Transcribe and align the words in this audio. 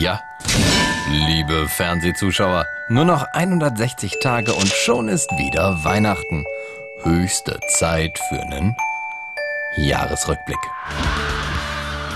Ja, 0.00 0.20
liebe 1.08 1.68
Fernsehzuschauer, 1.68 2.66
nur 2.88 3.04
noch 3.04 3.22
160 3.32 4.18
Tage 4.20 4.52
und 4.52 4.66
schon 4.66 5.08
ist 5.08 5.30
wieder 5.38 5.84
Weihnachten. 5.84 6.44
Höchste 7.04 7.60
Zeit 7.68 8.18
für 8.28 8.40
einen 8.40 8.74
Jahresrückblick. 9.76 10.58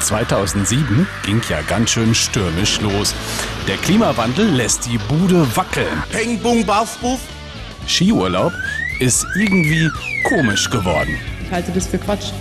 2007 0.00 1.06
ging 1.24 1.40
ja 1.48 1.60
ganz 1.62 1.90
schön 1.90 2.16
stürmisch 2.16 2.80
los. 2.80 3.14
Der 3.68 3.76
Klimawandel 3.76 4.48
lässt 4.48 4.86
die 4.86 4.98
Bude 4.98 5.46
wackeln. 5.56 6.02
Peng, 6.10 6.36
bung, 6.40 6.66
baff, 6.66 6.98
buff. 6.98 7.20
Skiurlaub 7.86 8.52
ist 8.98 9.24
irgendwie 9.36 9.88
komisch 10.24 10.68
geworden. 10.68 11.16
Ich 11.44 11.52
halte 11.52 11.70
das 11.70 11.86
für 11.86 11.98
Quatsch. 11.98 12.32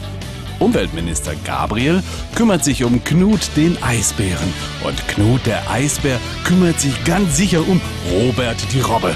Umweltminister 0.59 1.33
Gabriel 1.45 2.01
kümmert 2.35 2.63
sich 2.63 2.83
um 2.83 3.03
Knut 3.03 3.49
den 3.55 3.81
Eisbären. 3.83 4.53
Und 4.83 5.07
Knut 5.07 5.45
der 5.45 5.69
Eisbär 5.69 6.19
kümmert 6.43 6.79
sich 6.79 7.03
ganz 7.03 7.37
sicher 7.37 7.59
um 7.67 7.79
Robert 8.11 8.57
die 8.73 8.81
Robbe. 8.81 9.15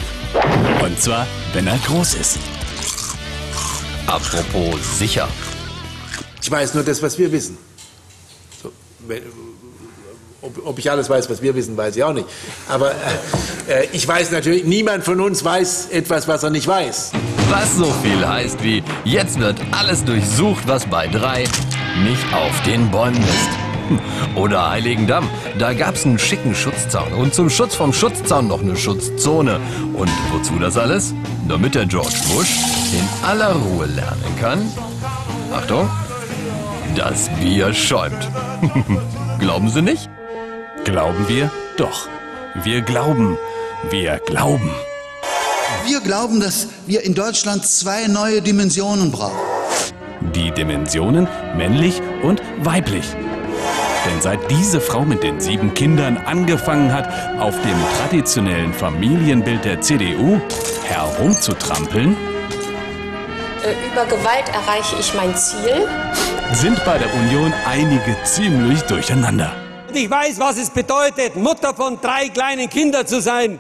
Und 0.84 1.00
zwar, 1.00 1.28
wenn 1.54 1.68
er 1.68 1.78
groß 1.80 2.14
ist. 2.16 2.40
Apropos 4.08 5.00
sicher. 5.00 5.28
Ich 6.42 6.50
weiß 6.50 6.74
nur 6.74 6.84
das, 6.84 7.02
was 7.02 7.18
wir 7.18 7.32
wissen. 7.32 7.58
So, 8.62 8.72
wenn, 9.08 9.22
ob, 10.42 10.66
ob, 10.66 10.80
ich 10.80 10.90
alles 10.90 11.10
weiß, 11.10 11.30
was 11.30 11.42
wir 11.42 11.56
wissen, 11.56 11.78
weiß 11.78 11.96
ich 11.96 12.04
auch 12.04 12.14
nicht. 12.14 12.28
Aber 12.68 12.92
äh, 12.92 13.86
ich 13.94 14.08
weiß 14.08 14.32
natürlich, 14.32 14.64
niemand 14.64 15.04
von 15.04 15.20
uns 15.22 15.44
weiß 15.44 15.90
etwas, 15.92 16.28
was 16.28 16.44
er 16.44 16.50
nicht 16.50 16.68
weiß. 16.68 17.12
Was 17.50 17.76
so 17.76 17.86
viel 18.04 18.28
heißt 18.28 18.64
wie, 18.64 18.84
jetzt 19.06 19.40
wird 19.40 19.60
alles 19.72 20.04
durchsucht, 20.04 20.68
was 20.68 20.86
bei 20.88 21.08
drei 21.08 21.44
nicht 22.04 22.34
auf 22.34 22.62
den 22.64 22.90
Bäumen 22.90 23.22
ist. 23.22 23.72
Oder 24.36 24.70
Heiligendamm, 24.70 25.30
da 25.60 25.74
gab's 25.74 26.06
einen 26.06 26.18
schicken 26.18 26.56
Schutzzaun 26.56 27.12
und 27.14 27.36
zum 27.36 27.50
Schutz 27.50 27.76
vom 27.76 27.92
Schutzzaun 27.92 28.48
noch 28.48 28.62
eine 28.62 28.78
Schutzzone. 28.78 29.60
Und 29.94 30.10
wozu 30.32 30.58
das 30.60 30.78
alles? 30.78 31.14
Damit 31.48 31.76
der 31.76 31.86
George 31.86 32.16
Bush 32.34 32.58
in 32.94 33.28
aller 33.28 33.54
Ruhe 33.54 33.86
lernen 33.86 34.36
kann. 34.40 34.72
Achtung, 35.54 35.90
das 36.96 37.30
Bier 37.40 37.74
schäumt. 37.74 38.30
Glauben 39.40 39.70
Sie 39.70 39.82
nicht? 39.82 40.10
Glauben 40.84 41.28
wir? 41.28 41.52
Doch. 41.78 42.10
Wir 42.64 42.82
glauben. 42.82 43.38
Wir 43.90 44.20
glauben. 44.26 44.72
Wir 45.86 46.00
glauben, 46.00 46.40
dass 46.40 46.68
wir 46.88 47.04
in 47.04 47.14
Deutschland 47.14 47.66
zwei 47.66 48.08
neue 48.08 48.42
Dimensionen 48.42 49.12
brauchen. 49.12 49.38
Die 50.36 50.52
Dimensionen 50.52 51.28
männlich 51.56 52.02
und 52.24 52.42
weiblich. 52.64 53.06
Denn 54.06 54.22
seit 54.22 54.40
diese 54.50 54.82
Frau 54.82 55.06
mit 55.06 55.22
den 55.22 55.40
sieben 55.40 55.74
Kindern 55.76 56.18
angefangen 56.18 56.92
hat, 56.92 57.08
auf 57.40 57.56
dem 57.62 57.78
traditionellen 58.00 58.74
Familienbild 58.74 59.64
der 59.64 59.82
CDU 59.82 60.42
herumzutrampeln, 60.86 62.18
über 63.92 64.06
Gewalt 64.06 64.50
erreiche 64.50 64.96
ich 65.00 65.14
mein 65.14 65.36
Ziel, 65.36 65.88
sind 66.54 66.84
bei 66.84 66.98
der 66.98 67.14
Union 67.14 67.54
einige 67.68 68.16
ziemlich 68.24 68.82
durcheinander. 68.82 69.61
Ich 69.94 70.10
weiß, 70.10 70.40
was 70.40 70.58
es 70.58 70.70
bedeutet, 70.70 71.36
Mutter 71.36 71.74
von 71.74 72.00
drei 72.00 72.30
kleinen 72.30 72.70
Kindern 72.70 73.06
zu 73.06 73.20
sein. 73.20 73.60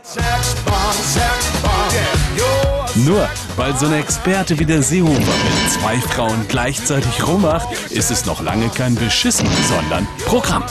Nur 2.95 3.29
weil 3.57 3.75
so 3.75 3.85
ein 3.87 3.93
Experte 3.93 4.57
wie 4.57 4.65
der 4.65 4.81
Seehofer 4.81 5.19
mit 5.19 5.71
zwei 5.71 5.97
Frauen 5.97 6.45
gleichzeitig 6.47 7.27
rummacht, 7.27 7.67
ist 7.91 8.11
es 8.11 8.25
noch 8.25 8.41
lange 8.41 8.69
kein 8.69 8.95
Beschissen, 8.95 9.47
sondern 9.67 10.07
Programm. 10.25 10.63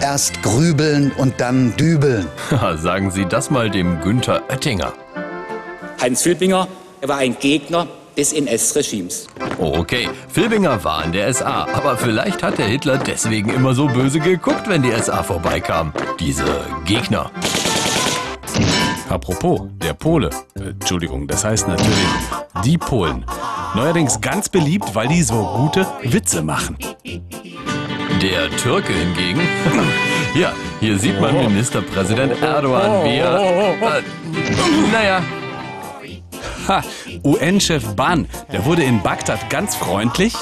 Erst 0.00 0.42
grübeln 0.42 1.12
und 1.12 1.40
dann 1.40 1.76
dübeln. 1.76 2.26
Sagen 2.76 3.10
Sie 3.10 3.26
das 3.26 3.50
mal 3.50 3.70
dem 3.70 4.00
Günther 4.00 4.42
Oettinger. 4.48 4.92
Hans 6.00 6.22
Filbinger 6.22 6.68
war 7.02 7.18
ein 7.18 7.38
Gegner 7.38 7.86
des 8.16 8.32
NS-Regimes. 8.32 9.26
Oh, 9.58 9.74
okay. 9.76 10.08
Filbinger 10.28 10.82
war 10.84 11.04
in 11.04 11.12
der 11.12 11.32
SA, 11.32 11.66
aber 11.72 11.96
vielleicht 11.96 12.42
hat 12.42 12.58
der 12.58 12.66
Hitler 12.66 12.98
deswegen 12.98 13.50
immer 13.50 13.74
so 13.74 13.86
böse 13.86 14.20
geguckt, 14.20 14.68
wenn 14.68 14.82
die 14.82 14.92
SA 14.92 15.22
vorbeikam. 15.22 15.92
Diese 16.18 16.44
Gegner. 16.84 17.30
Apropos, 19.08 19.62
der 19.82 19.94
Pole. 19.94 20.30
Äh, 20.54 20.70
Entschuldigung, 20.70 21.26
das 21.28 21.44
heißt 21.44 21.68
natürlich 21.68 21.94
die 22.64 22.78
Polen. 22.78 23.24
Neuerdings 23.74 24.20
ganz 24.20 24.48
beliebt, 24.48 24.94
weil 24.94 25.08
die 25.08 25.22
so 25.22 25.44
gute 25.56 25.86
Witze 26.02 26.42
machen. 26.42 26.76
Der 28.22 28.50
Türke 28.56 28.92
hingegen. 28.92 29.40
ja, 30.34 30.52
hier 30.80 30.98
sieht 30.98 31.20
man 31.20 31.36
Ministerpräsident 31.36 32.42
Erdogan, 32.42 33.04
wie 33.04 33.16
er. 33.16 33.40
Äh, 33.40 34.02
naja, 34.92 35.22
UN-Chef 37.24 37.84
Ban, 37.94 38.26
der 38.52 38.64
wurde 38.64 38.82
in 38.84 39.02
Bagdad 39.02 39.50
ganz 39.50 39.74
freundlich 39.76 40.34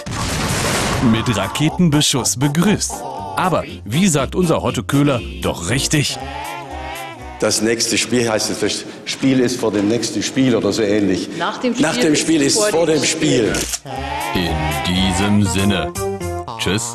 mit 1.10 1.36
Raketenbeschuss 1.36 2.38
begrüßt. 2.38 2.92
Aber 3.36 3.64
wie 3.84 4.08
sagt 4.08 4.34
unser 4.34 4.62
Hotte 4.62 4.82
Köhler 4.82 5.20
doch 5.42 5.70
richtig? 5.70 6.18
Das 7.40 7.60
nächste 7.60 7.98
Spiel 7.98 8.30
heißt 8.30 8.50
es, 8.50 8.60
das 8.60 8.84
Spiel 9.04 9.40
ist 9.40 9.60
vor 9.60 9.72
dem 9.72 9.88
nächsten 9.88 10.22
Spiel 10.22 10.56
oder 10.56 10.72
so 10.72 10.82
ähnlich. 10.82 11.28
Nach 11.36 11.58
dem 11.58 11.74
Spiel, 11.74 11.86
Nach 11.86 11.96
dem 11.96 12.16
Spiel 12.16 12.42
ist, 12.42 12.58
vor 12.64 12.86
dem 12.86 13.04
Spiel. 13.04 13.52
In 14.34 14.54
diesem 14.86 15.44
Sinne. 15.44 15.92
Tschüss. 16.58 16.94